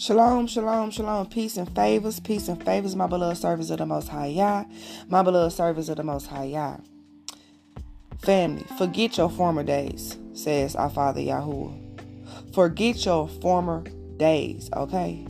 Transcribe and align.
Shalom, 0.00 0.46
shalom, 0.46 0.92
shalom, 0.92 1.26
peace 1.26 1.56
and 1.56 1.68
favors, 1.74 2.20
peace 2.20 2.46
and 2.46 2.64
favors, 2.64 2.94
my 2.94 3.08
beloved 3.08 3.36
servants 3.36 3.68
of 3.70 3.78
the 3.78 3.86
Most 3.86 4.06
High 4.06 4.26
Yah, 4.26 4.62
my 5.08 5.24
beloved 5.24 5.52
servants 5.52 5.88
of 5.88 5.96
the 5.96 6.04
Most 6.04 6.28
High 6.28 6.44
Yah. 6.44 6.76
Family, 8.20 8.64
forget 8.78 9.18
your 9.18 9.28
former 9.28 9.64
days, 9.64 10.16
says 10.34 10.76
our 10.76 10.88
Father 10.88 11.20
Yahuwah. 11.20 12.54
Forget 12.54 13.04
your 13.04 13.26
former 13.26 13.82
days, 14.18 14.70
okay? 14.72 15.26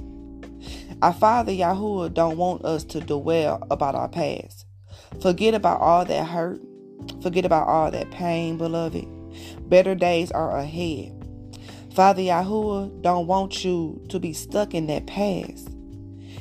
Our 1.01 1.15
Father 1.15 1.53
Yahuwah 1.53 2.13
don't 2.13 2.37
want 2.37 2.63
us 2.67 2.85
to 2.85 3.01
dwell 3.01 3.67
about 3.71 3.95
our 3.95 4.11
past. 4.11 4.67
Forget 5.23 5.55
about 5.55 5.81
all 5.81 6.05
that 6.05 6.27
hurt. 6.27 6.61
Forget 7.23 7.47
about 7.47 7.69
all 7.69 7.91
that 7.91 8.11
pain, 8.11 8.59
beloved. 8.59 9.07
Better 9.71 9.95
days 9.95 10.31
are 10.31 10.59
ahead. 10.59 11.18
Father 11.99 12.23
Yahuwah 12.23 13.03
don't 13.03 13.27
want 13.27 13.65
you 13.65 14.01
to 14.09 14.21
be 14.21 14.33
stuck 14.33 14.73
in 14.73 14.87
that 14.87 15.09
past. 15.09 15.69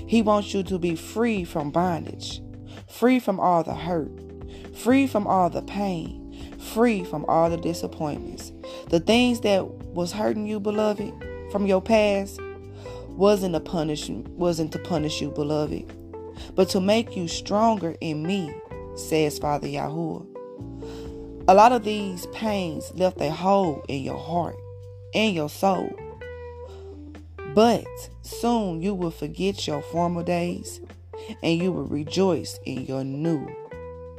He 0.06 0.22
wants 0.22 0.54
you 0.54 0.62
to 0.62 0.78
be 0.78 0.96
free 0.96 1.46
from 1.46 1.72
bondage, 1.72 2.44
free 2.88 3.20
from 3.20 3.40
all 3.40 3.64
the 3.64 3.74
hurt, 3.74 4.12
free 4.76 5.08
from 5.08 5.26
all 5.26 5.50
the 5.50 5.64
pain, 5.64 6.54
free 6.60 7.04
from 7.04 7.26
all 7.26 7.50
the 7.50 7.58
disappointments. 7.58 8.52
The 8.90 9.00
things 9.00 9.40
that 9.40 9.66
was 9.96 10.12
hurting 10.12 10.46
you, 10.46 10.60
beloved, 10.60 11.12
from 11.52 11.66
your 11.66 11.82
past 11.82 12.40
wasn't 13.08 13.56
a 13.56 13.60
punishment, 13.60 14.30
wasn't 14.30 14.72
to 14.74 14.78
punish 14.78 15.22
you, 15.22 15.32
beloved, 15.32 15.92
but 16.54 16.70
to 16.70 16.80
make 16.80 17.18
you 17.18 17.28
stronger 17.28 17.96
in 18.00 18.22
me, 18.22 18.54
says 18.96 19.40
Father 19.40 19.68
Yahuwah. 19.68 20.28
A 21.48 21.56
lot 21.56 21.72
of 21.72 21.84
these 21.84 22.28
pains 22.28 22.92
left 22.94 23.20
a 23.22 23.32
hole 23.32 23.84
in 23.88 24.04
your 24.04 24.20
heart 24.20 24.56
and 25.18 25.34
your 25.34 25.50
soul. 25.50 25.92
But 27.56 27.88
soon 28.22 28.82
you 28.84 28.94
will 28.94 29.12
forget 29.12 29.66
your 29.68 29.82
former 29.82 30.24
days 30.24 30.80
and 31.42 31.60
you 31.60 31.72
will 31.72 31.88
rejoice 31.88 32.60
in 32.66 32.86
your 32.86 33.04
new 33.04 33.50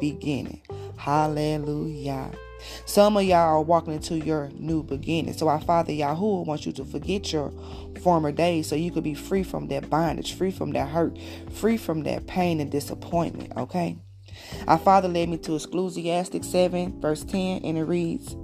beginning. 0.01 0.61
Hallelujah. 0.97 2.33
Some 2.85 3.17
of 3.17 3.23
y'all 3.23 3.37
are 3.37 3.63
walking 3.63 3.95
into 3.95 4.19
your 4.19 4.51
new 4.59 4.83
beginning. 4.83 5.35
So 5.35 5.47
our 5.47 5.61
Father 5.61 5.93
Yahuwah 5.93 6.45
wants 6.45 6.67
you 6.67 6.73
to 6.73 6.85
forget 6.85 7.33
your 7.33 7.53
former 8.03 8.33
days 8.33 8.67
so 8.67 8.75
you 8.75 8.91
could 8.91 9.05
be 9.05 9.15
free 9.15 9.45
from 9.45 9.69
that 9.69 9.89
bondage, 9.89 10.35
free 10.35 10.51
from 10.51 10.73
that 10.73 10.89
hurt, 10.89 11.17
free 11.53 11.77
from 11.77 12.03
that 12.03 12.27
pain 12.27 12.59
and 12.59 12.73
disappointment. 12.73 13.53
Okay? 13.57 13.99
Our 14.67 14.79
Father 14.79 15.07
led 15.07 15.29
me 15.29 15.39
to 15.39 15.55
Ecclesiastes 15.55 16.51
7, 16.51 17.01
verse 17.01 17.23
10, 17.23 17.62
and 17.62 17.79
it 17.79 17.85
reads, 17.85 18.35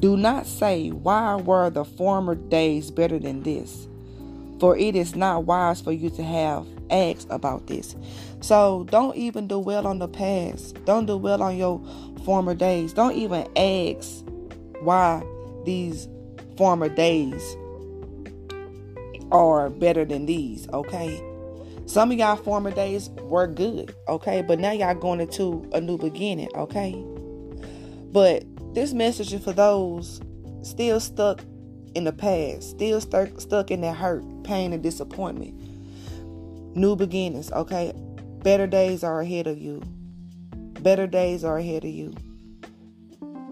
do 0.00 0.16
not 0.16 0.46
say, 0.46 0.90
Why 0.90 1.36
were 1.36 1.70
the 1.70 1.84
former 1.84 2.34
days 2.34 2.90
better 2.90 3.18
than 3.18 3.42
this? 3.42 3.88
For 4.60 4.76
it 4.76 4.96
is 4.96 5.14
not 5.14 5.44
wise 5.44 5.80
for 5.80 5.92
you 5.92 6.10
to 6.10 6.22
have 6.22 6.66
asked 6.90 7.28
about 7.30 7.66
this. 7.66 7.94
So 8.40 8.86
don't 8.90 9.16
even 9.16 9.46
dwell 9.48 9.86
on 9.86 9.98
the 9.98 10.08
past. 10.08 10.84
Don't 10.84 11.06
dwell 11.06 11.42
on 11.42 11.56
your 11.56 11.80
former 12.24 12.54
days. 12.54 12.92
Don't 12.92 13.14
even 13.14 13.46
ask 13.56 14.24
why 14.80 15.22
these 15.64 16.08
former 16.56 16.88
days 16.88 17.56
are 19.30 19.70
better 19.70 20.04
than 20.04 20.26
these, 20.26 20.68
okay? 20.70 21.22
Some 21.86 22.10
of 22.10 22.18
y'all 22.18 22.36
former 22.36 22.70
days 22.70 23.10
were 23.22 23.46
good, 23.46 23.94
okay? 24.08 24.42
But 24.42 24.58
now 24.58 24.72
y'all 24.72 24.94
going 24.94 25.20
into 25.20 25.68
a 25.72 25.80
new 25.80 25.98
beginning, 25.98 26.48
okay? 26.54 26.92
But 28.12 28.44
this 28.78 28.92
message 28.92 29.32
is 29.32 29.42
for 29.42 29.52
those 29.52 30.20
still 30.62 31.00
stuck 31.00 31.42
in 31.96 32.04
the 32.04 32.12
past, 32.12 32.70
still 32.70 33.00
stuck 33.00 33.40
stuck 33.40 33.72
in 33.72 33.80
that 33.80 33.96
hurt, 33.96 34.22
pain, 34.44 34.72
and 34.72 34.84
disappointment. 34.84 35.52
New 36.76 36.94
beginnings, 36.94 37.50
okay? 37.50 37.92
Better 38.44 38.68
days 38.68 39.02
are 39.02 39.20
ahead 39.20 39.48
of 39.48 39.58
you. 39.58 39.82
Better 40.80 41.08
days 41.08 41.42
are 41.42 41.58
ahead 41.58 41.82
of 41.82 41.90
you. 41.90 42.14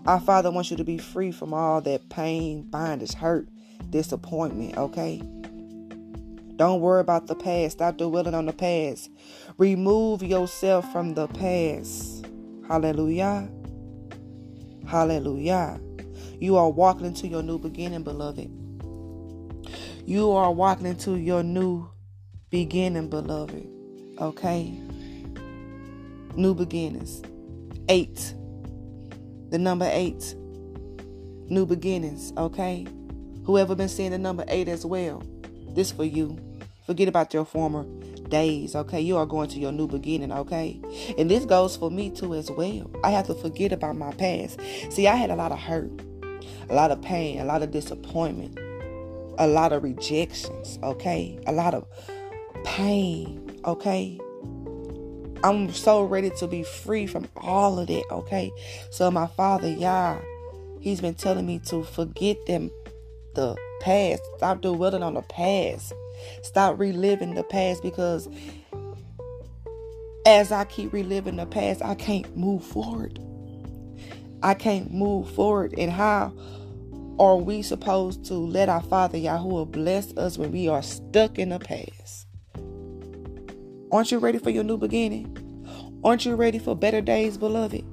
Our 0.07 0.21
Father 0.21 0.53
wants 0.53 0.71
you 0.71 0.77
to 0.77 0.85
be 0.85 0.99
free 0.99 1.33
from 1.33 1.53
all 1.53 1.81
that 1.81 2.09
pain, 2.09 2.63
bondage, 2.63 3.15
hurt, 3.15 3.49
disappointment, 3.91 4.77
okay? 4.77 5.21
Don't 6.55 6.81
worry 6.81 7.01
about 7.01 7.27
the 7.27 7.35
past. 7.35 7.73
Stop 7.73 7.97
dwelling 7.97 8.35
on 8.35 8.47
the 8.47 8.53
past. 8.53 9.11
Remove 9.59 10.23
yourself 10.23 10.91
from 10.93 11.15
the 11.15 11.27
past. 11.27 12.25
Hallelujah. 12.69 13.49
Hallelujah. 14.87 15.81
You 16.39 16.57
are 16.57 16.71
walking 16.71 17.07
into 17.07 17.27
your 17.27 17.43
new 17.43 17.59
beginning, 17.59 18.03
beloved. 18.03 18.51
You 20.05 20.31
are 20.31 20.53
walking 20.53 20.87
into 20.87 21.17
your 21.17 21.43
new 21.43 21.89
beginning, 22.51 23.09
beloved. 23.09 23.67
Okay? 24.21 24.79
New 26.37 26.55
beginnings. 26.55 27.23
Eight. 27.89 28.35
The 29.51 29.59
number 29.59 29.89
eight. 29.91 30.35
New 31.49 31.67
beginnings, 31.67 32.33
okay? 32.37 32.87
Whoever 33.45 33.75
been 33.75 33.89
seeing 33.89 34.11
the 34.11 34.19
number 34.19 34.45
eight 34.49 34.69
as 34.69 34.85
well. 34.85 35.23
This 35.71 35.91
for 35.91 36.05
you. 36.05 36.39
Forget 36.87 37.09
about 37.09 37.35
your 37.35 37.45
former 37.45 37.85
days, 38.29 38.75
okay? 38.75 39.01
You 39.01 39.17
are 39.17 39.27
going 39.27 39.49
to 39.51 39.59
your 39.59 39.73
new 39.73 39.87
beginning, 39.87 40.33
okay? 40.33 40.81
And 41.19 41.31
this 41.31 41.45
goes 41.45 41.77
for 41.77 41.91
me 41.91 42.11
too 42.11 42.35
as 42.35 42.51
well. 42.51 42.91
I 43.05 43.11
have 43.11 43.27
to 43.27 43.35
forget 43.35 43.73
about 43.73 43.97
my 43.97 44.13
past. 44.13 44.61
See, 44.91 45.07
I 45.07 45.17
had 45.17 45.31
a 45.31 45.37
lot 45.37 45.53
of 45.53 45.59
hurt, 45.59 45.91
a 46.69 46.75
lot 46.75 46.91
of 46.91 47.01
pain, 47.03 47.41
a 47.41 47.45
lot 47.45 47.63
of 47.63 47.71
disappointment, 47.71 48.59
a 49.39 49.47
lot 49.47 49.73
of 49.73 49.83
rejections, 49.83 50.79
okay? 50.83 51.39
A 51.47 51.53
lot 51.53 51.75
of 51.75 51.87
pain, 52.65 53.61
okay? 53.65 54.19
I'm 55.45 55.73
so 55.73 56.03
ready 56.03 56.31
to 56.31 56.47
be 56.47 56.63
free 56.63 57.07
from 57.07 57.29
all 57.37 57.79
of 57.79 57.87
that, 57.89 58.05
okay? 58.11 58.51
So 58.91 59.11
my 59.11 59.27
father, 59.27 59.69
Yah, 59.69 60.19
he's 60.81 61.01
been 61.01 61.15
telling 61.15 61.47
me 61.47 61.61
to 61.67 61.85
forget 61.85 62.47
them 62.47 62.71
the 63.37 63.57
past. 63.81 64.23
Stop 64.39 64.63
dwelling 64.63 65.03
on 65.03 65.15
the 65.15 65.23
past. 65.23 65.93
Stop 66.43 66.79
reliving 66.79 67.35
the 67.35 67.45
past 67.45 67.83
because 67.83 68.29
as 70.27 70.51
I 70.51 70.65
keep 70.65 70.93
reliving 70.93 71.37
the 71.37 71.47
past, 71.47 71.83
I 71.83 71.95
can't 71.95 72.37
move 72.37 72.65
forward. 72.65 73.21
I 74.43 74.55
can't 74.55 74.93
move 74.93 75.31
forward. 75.31 75.75
And 75.79 75.93
how 75.93 76.33
are 77.19 77.37
we 77.37 77.63
supposed 77.63 78.25
to 78.27 78.35
let 78.35 78.69
our 78.69 78.83
Father 78.83 79.19
Yahuwah 79.19 79.71
bless 79.71 80.17
us 80.17 80.37
when 80.37 80.51
we 80.51 80.69
are 80.69 80.83
stuck 80.83 81.39
in 81.39 81.51
the 81.51 81.61
past? 81.61 82.27
Aren't 83.93 84.11
you 84.11 84.19
ready 84.19 84.39
for 84.39 84.51
your 84.51 84.65
new 84.65 84.77
beginning? 84.77 85.33
Aren't 86.03 86.27
you 86.27 86.35
ready 86.35 86.59
for 86.59 86.75
better 86.77 87.01
days, 87.01 87.39
beloved? 87.39 87.85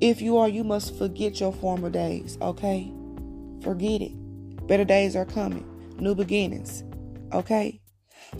If 0.00 0.20
you 0.20 0.38
are, 0.38 0.48
you 0.48 0.64
must 0.64 0.96
forget 0.96 1.38
your 1.38 1.52
former 1.52 1.90
days, 1.90 2.36
okay? 2.40 2.92
Forget 3.64 4.02
it. 4.02 4.66
Better 4.66 4.84
days 4.84 5.16
are 5.16 5.24
coming 5.24 5.64
new 5.98 6.14
beginnings. 6.14 6.84
Okay? 7.32 7.80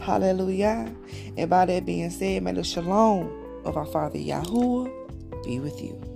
Hallelujah. 0.00 0.94
And 1.36 1.50
by 1.50 1.66
that 1.66 1.86
being 1.86 2.10
said, 2.10 2.42
may 2.42 2.52
the 2.52 2.62
shalom 2.62 3.30
of 3.64 3.76
our 3.76 3.86
Father 3.86 4.18
Yahuwah 4.18 5.44
be 5.44 5.58
with 5.58 5.82
you. 5.82 6.13